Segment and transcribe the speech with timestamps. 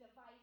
[0.00, 0.39] devices,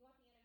[0.00, 0.37] You want the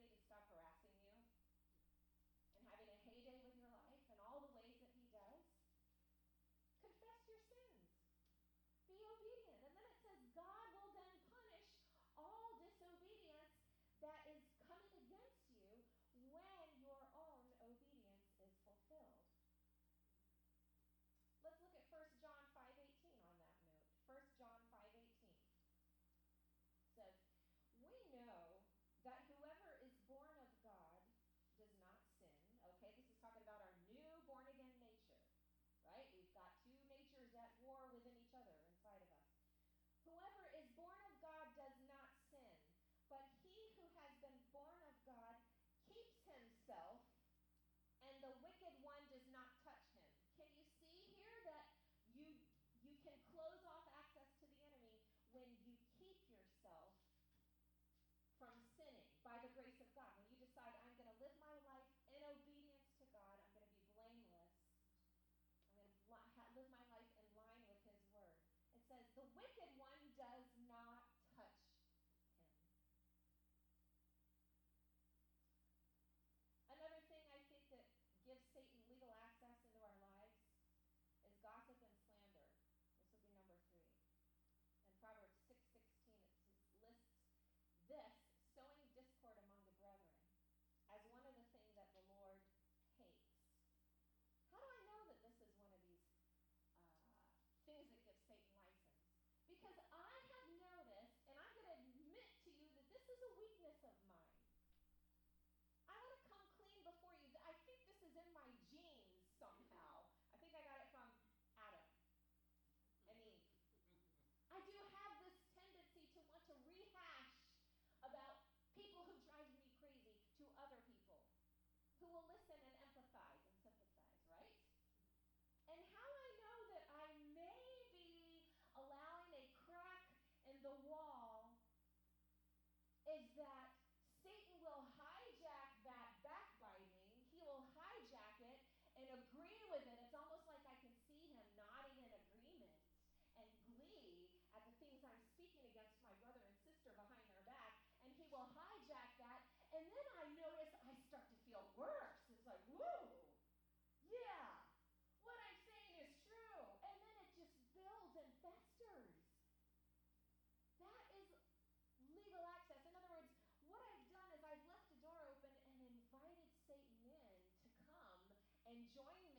[168.95, 169.32] join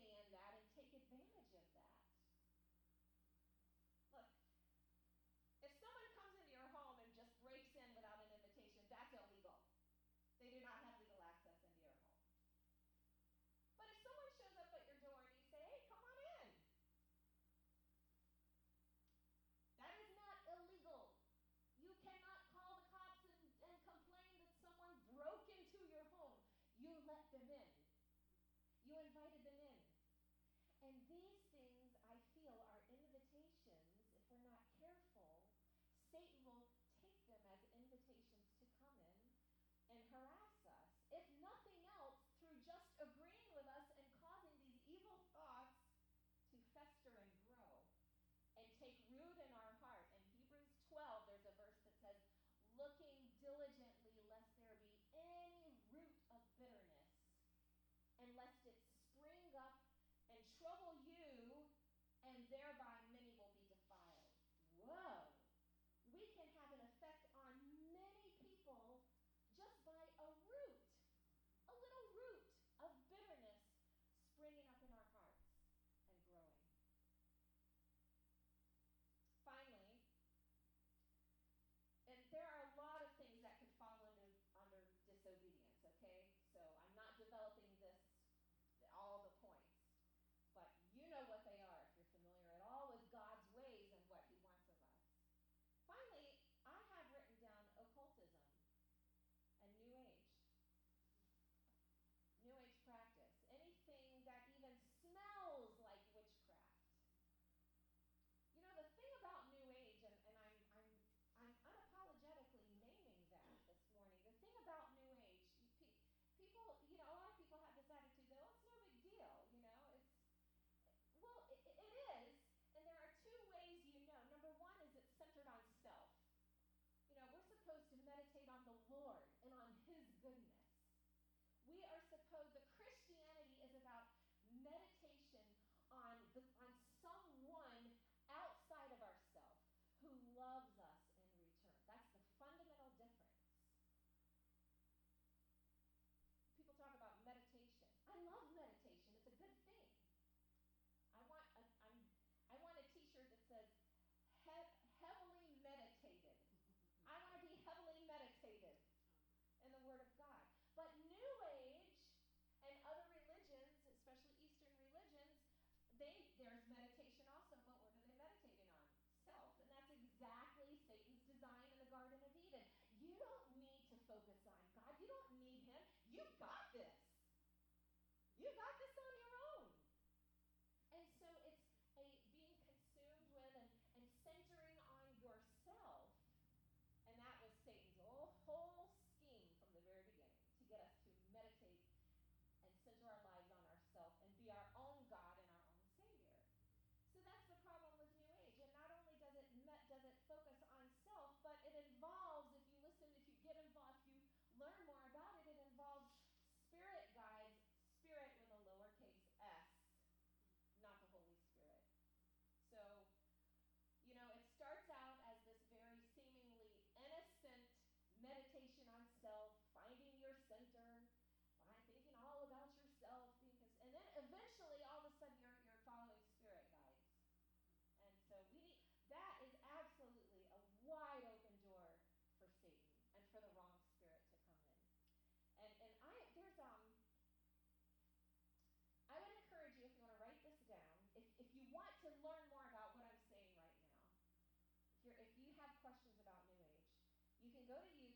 [247.66, 248.13] go to YouTube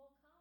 [0.00, 0.39] will come.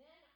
[0.00, 0.29] Then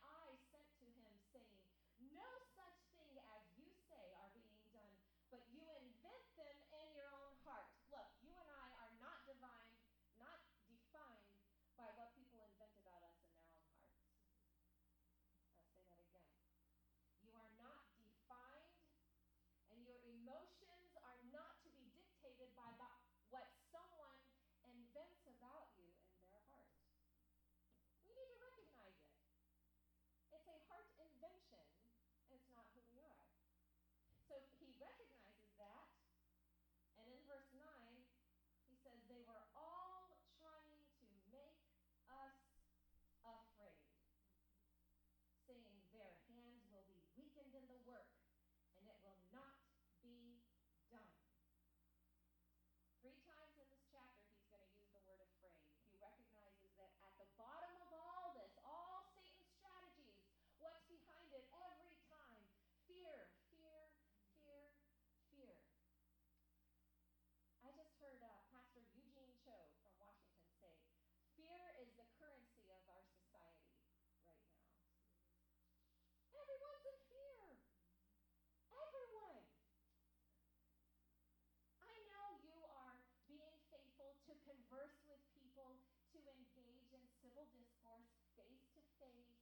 [87.45, 88.09] civil discourse,
[88.41, 89.37] face to face,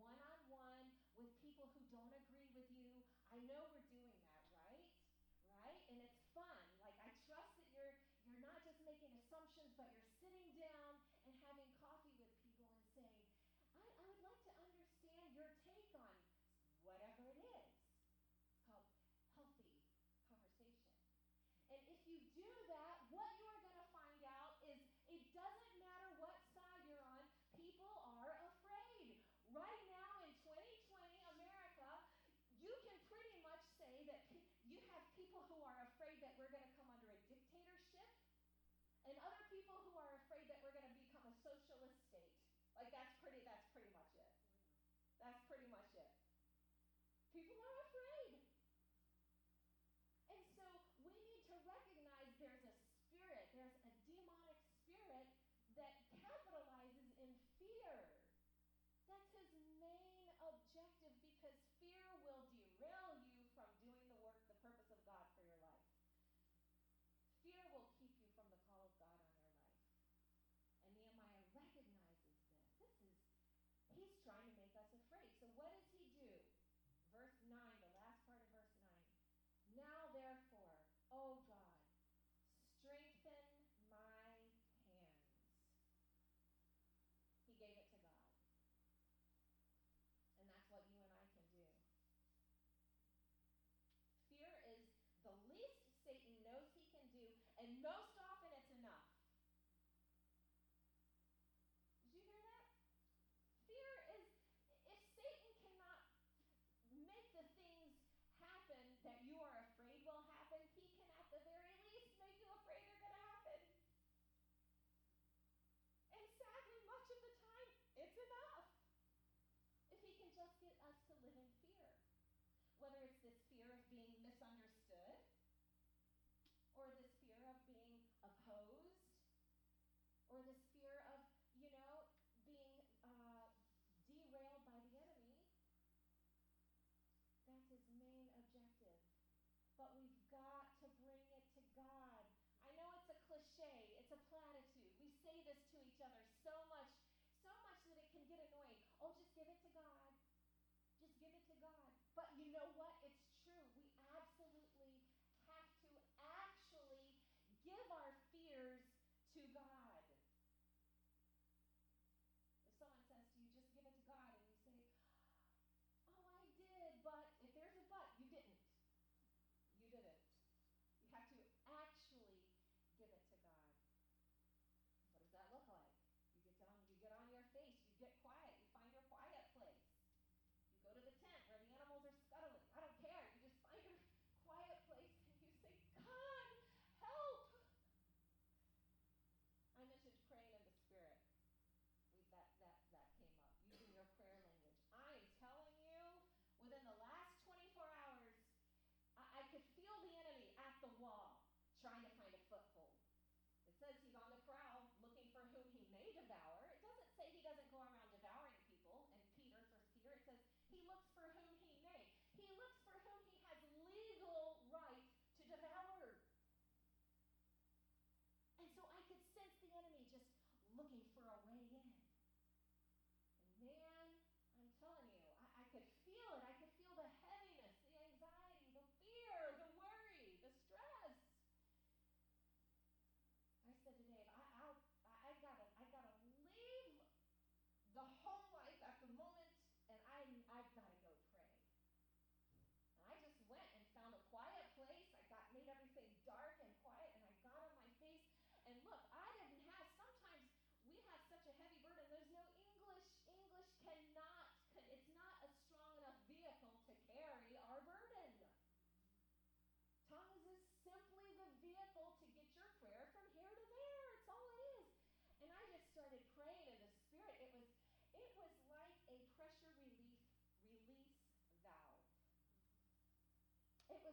[0.00, 2.88] one on one, with people who don't agree with you.
[3.28, 4.88] I know we're doing that, right?
[5.52, 5.76] Right?
[5.92, 6.64] And it's fun.
[6.80, 7.92] Like I trust that you're
[8.24, 10.96] you're not just making assumptions, but you're sitting down
[11.28, 13.20] and having coffee with people and saying,
[13.76, 16.16] I, I would like to understand your take on
[16.88, 17.68] whatever it is.
[18.40, 18.88] It's called
[19.36, 20.72] healthy conversation.
[21.68, 22.83] And if you do that,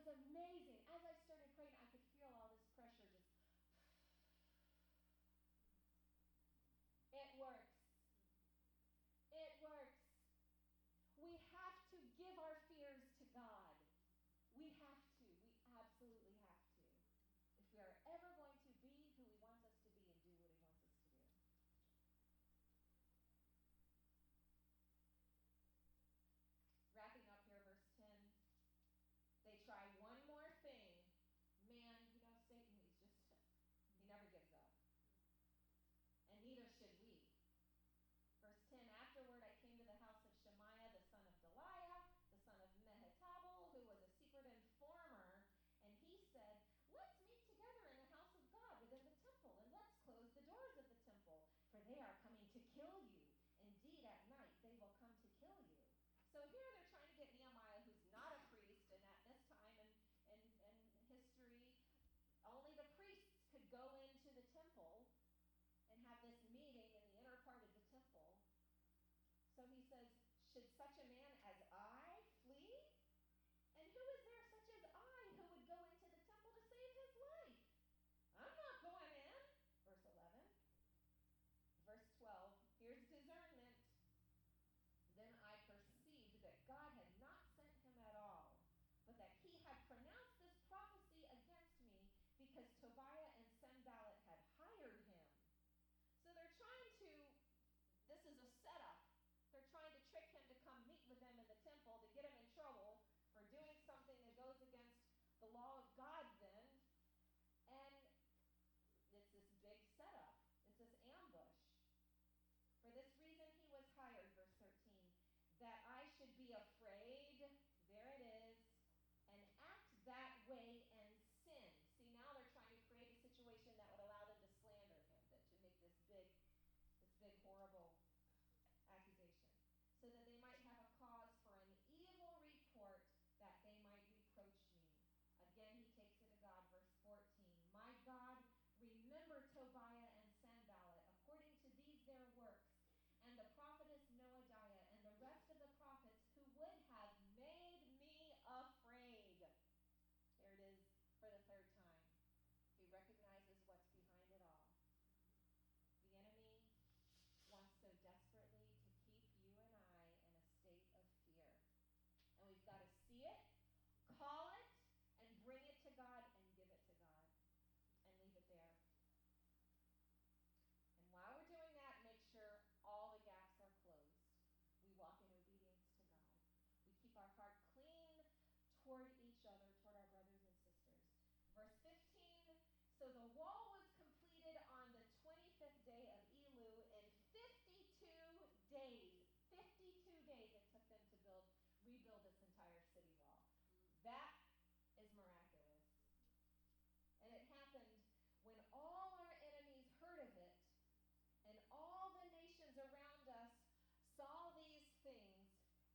[0.06, 0.81] was amazing.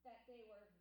[0.07, 0.76] That they were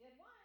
[0.00, 0.39] did once.